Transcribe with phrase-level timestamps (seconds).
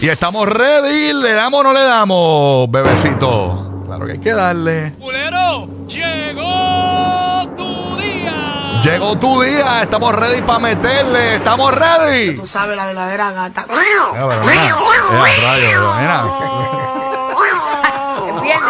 [0.00, 1.12] Y estamos ready.
[1.12, 3.82] ¿Le damos o no le damos, bebecito?
[3.86, 4.92] Claro que hay que darle.
[4.92, 8.80] Culero, llegó tu día.
[8.80, 9.82] Llegó tu día.
[9.82, 11.34] Estamos ready para meterle.
[11.36, 12.36] Estamos ready.
[12.36, 13.66] Tú sabes la verdadera gata.
[13.68, 14.76] Mira, pero mira,
[15.20, 16.24] mira, mira.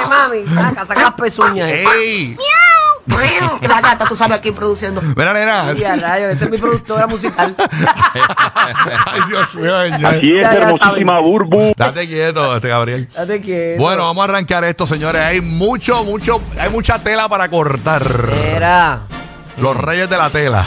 [0.08, 0.46] Mami.
[0.46, 1.68] Saca, saca las pezuñas.
[1.68, 2.34] ¡Ey!
[3.62, 5.00] La gata, tú sabes aquí produciendo.
[5.00, 5.72] Mira, nena.
[5.76, 7.54] Y a rayos, esa es mi productora musical.
[9.06, 10.14] Ay, Dios mío, señor.
[10.14, 11.72] Aquí es Ya, ya hermosísima Burbu.
[11.76, 13.08] Date quieto, este Gabriel.
[13.14, 13.82] Date quieto.
[13.82, 15.22] Bueno, vamos a arrancar esto, señores.
[15.22, 18.02] Hay mucho, mucho, hay mucha tela para cortar.
[18.32, 19.00] Era.
[19.56, 20.66] Los reyes de la tela.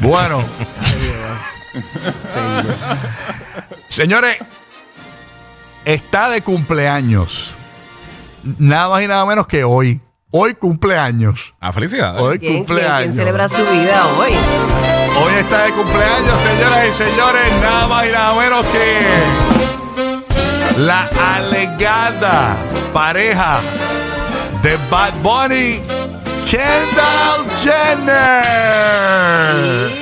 [0.00, 0.44] Bueno,
[3.88, 4.36] señores,
[5.84, 7.54] está de cumpleaños.
[8.58, 10.00] Nada más y nada menos que hoy.
[10.30, 11.54] Hoy cumpleaños.
[11.60, 12.20] A felicidades.
[12.20, 12.98] Hoy ¿Quién, cumpleaños.
[12.98, 14.32] quién celebra su vida hoy?
[15.16, 19.00] Hoy está de cumpleaños, señoras y señores, nada más y nada menos que
[20.78, 22.56] la alegada
[22.92, 23.60] pareja
[24.60, 25.80] de Bad Bunny,
[26.50, 28.44] Kendall Jenner.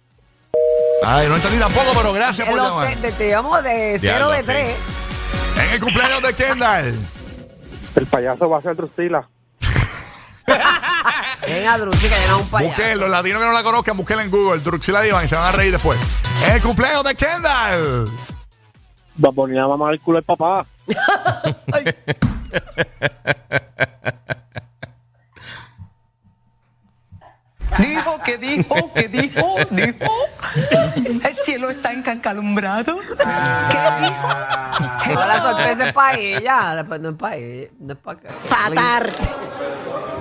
[1.06, 2.88] Ay, no entendí tampoco, pero gracias por los llamar.
[2.90, 4.46] te, de- te llevamos de 0 Diablo, de sí.
[4.48, 4.76] 3.
[5.66, 6.96] En el cumpleaños de Kendall.
[7.96, 9.28] El payaso va a ser Drusila.
[11.48, 12.76] Venga, Drusi, que llena un payaso.
[12.76, 14.60] Busquen, los latinos que no la conozcan, busquen en Google.
[14.62, 15.98] Druxila Divan y se van a reír después.
[16.46, 18.06] En el cumpleaños de Kendall.
[19.16, 20.66] Bad Bunny a mamar el culo al papá.
[28.30, 30.14] Que dijo que dijo, dijo.
[31.24, 33.00] El cielo está encalumbrado.
[33.00, 33.26] ¿Qué
[34.02, 34.28] dijo?
[35.16, 36.76] No, la sorpresa es para ella.
[36.76, 37.70] Después no es para ella.
[37.80, 39.16] No es para Fatar.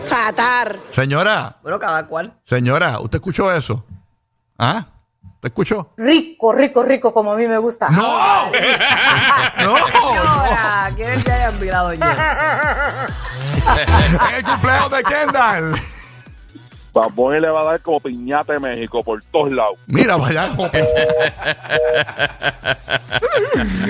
[0.06, 0.78] Fatar.
[0.94, 2.32] Señora, Bueno, cada cual.
[2.47, 3.84] señora, ¿usted escuchó eso?
[4.58, 4.86] ¿Ah?
[5.34, 5.91] ¿Usted escuchó?
[5.98, 7.91] Rico, rico, rico, como a mí me gusta.
[7.91, 8.02] ¡No!
[9.62, 9.76] ¡No!
[9.76, 13.06] Ahora, ¿quién ya hayan mirado ya?
[13.68, 15.74] En el cumpleaños de Kendall.
[16.98, 19.78] Bad Bunny le va a dar como piñata de México por todos lados.
[19.86, 20.47] Mira, vaya.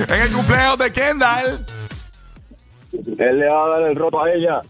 [0.08, 1.64] en el cumpleaños de Kendall.
[2.92, 4.60] Él le va a dar el roto a ella.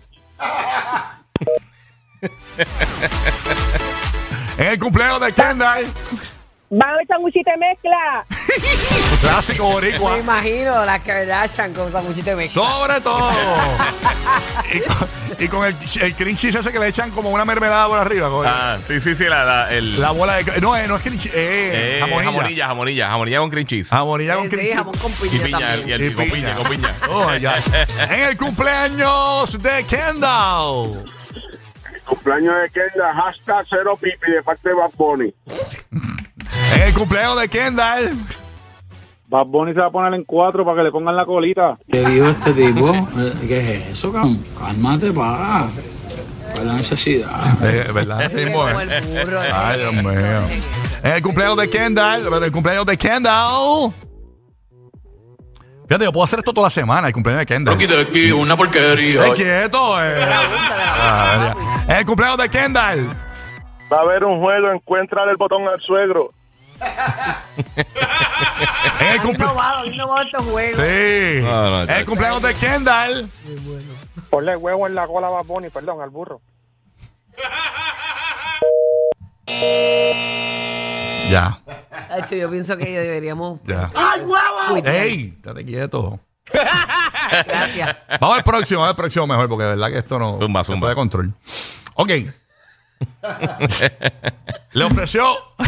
[4.57, 5.87] En el cumpleaños de Kendall.
[6.71, 8.25] Van a echar muchita mezcla.
[9.21, 10.13] Clásico boricua.
[10.13, 12.63] Me imagino las que Kardashian con sanguchito de mezcla.
[12.63, 13.33] Sobre todo.
[14.73, 15.09] y con,
[15.39, 18.29] y con el, el cream cheese ese que le echan como una mermelada por arriba.
[18.29, 18.49] coño.
[18.53, 20.61] Ah, sí, sí, sí, la, la, el, La bola de.
[20.61, 21.35] No, eh, no es cream cheese.
[21.35, 22.25] Eh, eh, jamonilla.
[22.33, 23.89] jamonilla, jamonilla, jamonilla con cream cheese.
[23.89, 24.77] Jamonilla con Sí, cream cheese.
[24.77, 25.89] jamón con y piña piña, también.
[25.89, 26.95] y el, Y con piña, con piña.
[27.11, 27.55] Oh, ya.
[28.11, 31.05] en el cumpleaños de Kendall.
[32.05, 35.35] Cumpleaños de Kendall, hashtag cero pipi de parte de Bad Bunny.
[36.75, 38.17] En el cumpleaños de Kendall.
[39.29, 41.77] Bad Bunny se va a poner en cuatro para que le pongan la colita.
[41.91, 42.95] ¿Qué dijo este tipo?
[42.95, 44.43] Eh, ¿Qué es eso, cabrón?
[44.59, 45.67] Cálmate, pa.
[46.55, 47.31] ¿Cuál es la necesidad?
[47.63, 48.23] Eh, ¿Verdad?
[48.23, 48.75] Así mismo es.
[48.75, 49.49] Como el burro, eh.
[49.53, 50.13] Ay, Dios mío.
[51.03, 52.27] En el cumpleaños de Kendall.
[52.35, 53.93] En el cumpleaños de Kendall.
[55.87, 57.79] Fíjate, yo puedo hacer esto toda la semana, el cumpleaños de Kendall.
[57.79, 59.23] de aquí, una porquería.
[59.25, 60.03] ¡Ay, quieto!
[60.03, 60.17] eh.
[61.99, 63.07] El cumpleaños de Kendall.
[63.93, 66.31] Va a haber un juego, encuentra el botón al suegro.
[69.01, 70.77] En el cumple- innovado, han innovado estos juegos.
[70.85, 71.41] Sí.
[71.43, 73.31] No, no, en el cumpleaños de Kendall.
[74.31, 76.41] Ponle huevo en la cola a Bunny, perdón, al burro.
[81.31, 81.61] Ya,
[82.11, 83.61] De hecho, yo pienso que deberíamos.
[83.67, 83.91] ya.
[83.95, 84.87] ¡Ay, huevo!
[84.87, 85.35] ¡Ey!
[85.37, 86.19] Estate quieto.
[86.51, 87.97] Gracias.
[88.19, 90.73] Vamos al próximo, vamos al próximo mejor, porque de verdad que esto no Zumba, se
[90.73, 90.81] zumba.
[90.81, 91.35] fue de control.
[91.95, 92.11] Ok.
[94.73, 95.25] Le ofreció,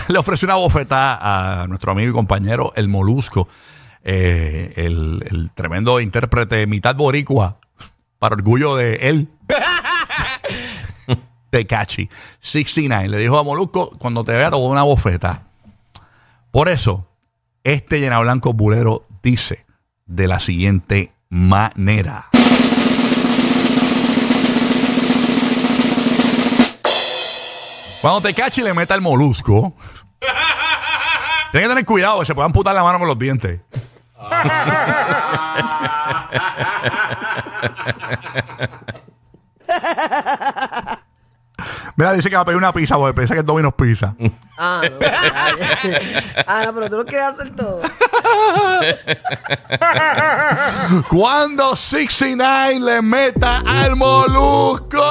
[0.08, 3.48] le ofreció una bofetada a nuestro amigo y compañero El Molusco,
[4.02, 7.58] eh, el, el tremendo intérprete mitad boricua,
[8.18, 9.28] para orgullo de él.
[11.50, 12.08] Tecachi
[12.40, 13.08] 69.
[13.08, 15.48] Le dijo a Molusco, cuando te vea, te voy una bofeta.
[16.50, 17.08] Por eso,
[17.64, 19.66] este llena blanco bulero dice
[20.06, 22.29] de la siguiente manera.
[28.00, 29.74] Cuando te cache y le meta el molusco,
[31.52, 33.60] tienes que tener cuidado, que se puede amputar la mano con los dientes.
[41.96, 44.14] Mira, dice que va a pedir una pizza porque piensa que es Domino's Pizza.
[44.56, 44.98] Ah, no.
[46.46, 47.80] Ah, no, pero tú lo quieres hacer todo.
[51.08, 55.02] Cuando 69 le meta al molusco.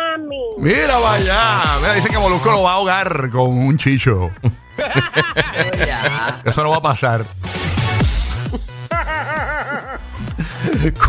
[0.00, 0.40] Tsunami.
[0.58, 1.78] Mira, vaya.
[1.80, 4.30] Mira, dice que Molusco lo va a ahogar con un chicho.
[6.44, 7.24] Eso no va a pasar.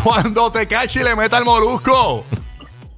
[0.04, 2.26] Cuando te cache y le meta al molusco.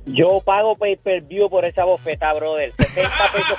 [0.05, 2.73] Yo pago pay per view por esa bofeta, brother.
[2.77, 3.57] 60 pesos.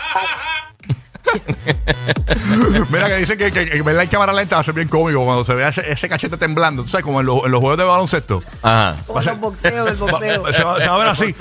[2.91, 5.25] Mira que dice que, que, que verla en cámara lenta va a ser bien cómico
[5.25, 6.83] cuando se vea ese, ese cachete temblando.
[6.83, 8.43] Tú sabes, como en, los- en los juegos de baloncesto.
[8.63, 8.97] Ajá.
[9.07, 10.43] Como los boxeos, el boxeo.
[10.43, 11.25] Va- se, va, se va a ver así.
[11.27, 11.35] No me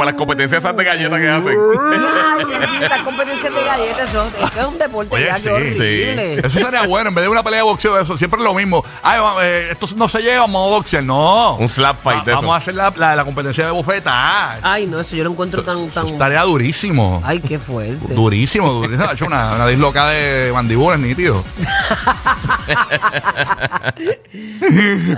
[0.01, 1.55] Como las competencias esas de galletas que hacen.
[1.93, 4.25] Ay, bendita competencia de galletas, eso
[4.59, 6.39] es un deporte Oye, ya, sí, qué horrible.
[6.39, 8.83] Eso sería bueno, en vez de una pelea de boxeo, eso siempre es lo mismo.
[9.03, 11.03] Ay, eh, esto no se lleva, vamos a boxear.
[11.03, 11.57] No.
[11.57, 12.41] Un slap fight Va- de eso.
[12.41, 14.57] Vamos a hacer la, la, la competencia de bufeta.
[14.63, 16.07] Ay, no, eso yo lo encuentro tan, tan.
[16.07, 17.21] Estaría durísimo.
[17.23, 18.15] Ay, qué fuerte.
[18.15, 19.03] Durísimo, durísimo.
[19.07, 21.43] Ha hecho una, una dislocada de mandíbulas, nítido.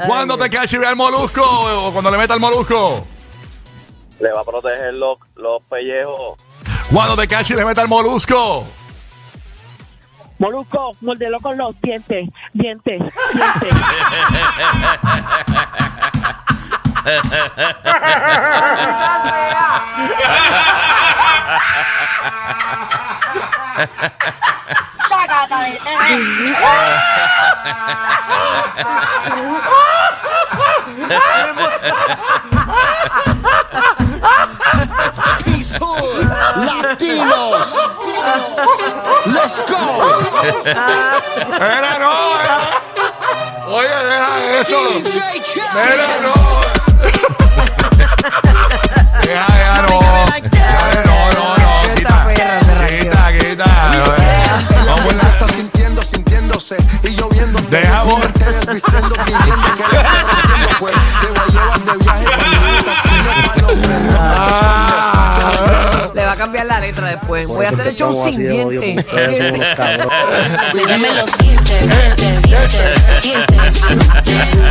[0.08, 3.08] cuando te queda chivar el molusco o cuando le meta el molusco.
[4.24, 6.38] Le va a proteger los, los pellejos.
[6.94, 8.66] Cuando te cache y le meta el molusco.
[10.40, 13.02] Molusco, mordelo con los dientes, dientes,
[13.34, 13.76] dientes.
[36.56, 37.76] Latinos.
[39.26, 39.84] Let's go.
[40.66, 42.60] Era no, era-
[43.68, 44.82] Oye, deja eso.
[45.74, 46.22] Khaled.
[46.22, 46.34] no.
[49.22, 50.00] Deja, deja, no.
[50.50, 51.96] Deja, no, no, no.
[51.96, 52.18] Quita,
[55.32, 58.04] está sintiendo, sintiéndose y yo viendo Deja,
[58.70, 59.34] fingiendo que
[67.14, 67.48] después.
[67.48, 69.06] Voy a hacer el show sin dientes.
[70.74, 71.32] Enséñame los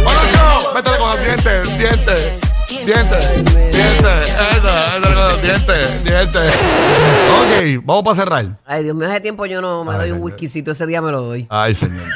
[0.05, 2.39] Molusco, métele con los dientes, dientes.
[2.85, 6.53] Dientes, dientes, eso, con los dientes, dientes.
[7.31, 8.47] Ok, vamos para cerrar.
[8.65, 10.73] Ay, Dios mío, hace tiempo yo no me doy un whiskycito.
[10.73, 11.47] Ese día me lo doy.
[11.49, 12.03] Ay, señor.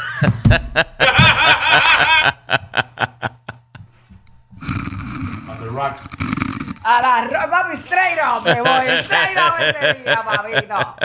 [6.88, 10.96] A la ro- papi, straight up, me voy straight up ese día, papito.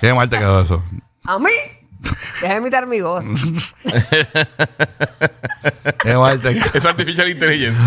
[0.00, 0.82] Qué mal te quedó eso.
[1.24, 1.50] A mí,
[2.40, 3.22] déjame imitar mi voz.
[6.02, 6.64] Qué mal te quedó.
[6.74, 7.78] Es artificial intelligence.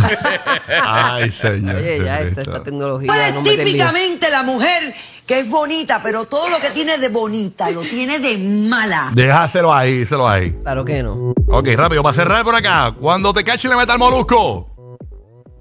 [0.86, 1.76] Ay, señor.
[1.76, 3.66] Oye, ya, esta, esta tecnología ¿Cuál no es me lío.
[3.66, 4.94] típicamente la mujer
[5.26, 9.10] que es bonita, pero todo lo que tiene de bonita lo tiene de mala.
[9.14, 10.52] Déjaselo ahí, déjalo ahí.
[10.62, 11.34] Claro que no.
[11.48, 12.94] Ok, rápido, para cerrar por acá.
[13.00, 14.68] Cuando te cache le meta el molusco.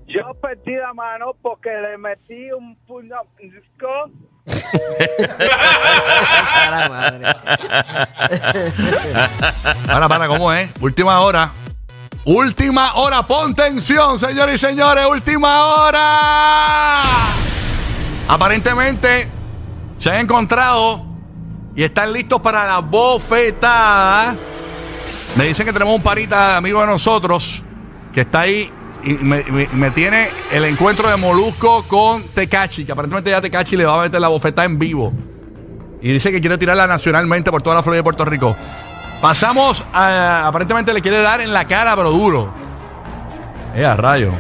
[0.09, 3.17] Yo perdí la mano porque le metí un puño.
[9.87, 10.71] Para, para, ¿cómo es?
[10.81, 11.51] Última hora.
[12.25, 15.05] Última hora, pon tensión, señores y señores.
[15.07, 17.01] Última hora.
[18.29, 19.29] Aparentemente
[19.99, 21.05] se han encontrado
[21.77, 24.35] y están listos para la bofetada.
[25.37, 27.63] Me dicen que tenemos un parita amigo de nosotros
[28.15, 28.73] que está ahí
[29.05, 33.85] y me, me- tiene el encuentro de Molusco con Tecachi, que aparentemente ya Tecachi le
[33.87, 35.13] va a meter la bofetada en vivo.
[36.01, 38.57] Y dice que quiere tirarla nacionalmente por toda la Florida de Puerto Rico.
[39.21, 40.47] Pasamos a.
[40.47, 42.53] Aparentemente le quiere dar en la cara, pero duro.
[43.75, 44.33] Eh, a rayo.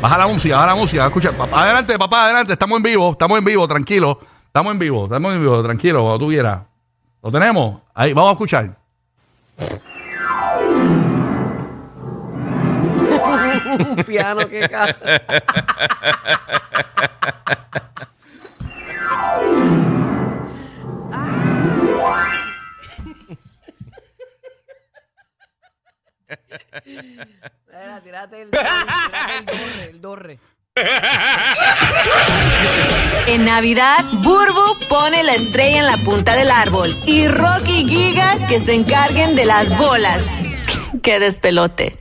[0.00, 1.06] Baja la música, baja la música.
[1.06, 2.52] Escucha, papá, adelante, papá, adelante.
[2.52, 4.18] Estamos en vivo, estamos en vivo, tranquilo.
[4.46, 6.60] Estamos en vivo, estamos en vivo, tranquilo, cuando tú quieras.
[7.22, 7.80] ¿Lo tenemos?
[7.94, 8.76] Ahí, vamos a escuchar.
[13.78, 14.96] Un piano que ca-
[26.86, 28.42] Mira, tírate
[29.90, 30.38] el dorre.
[33.26, 38.46] En Navidad, Burbu pone la estrella en la punta del árbol y Rocky y Giga
[38.48, 40.26] que se encarguen de las bolas.
[41.02, 41.96] ¡Qué despelote!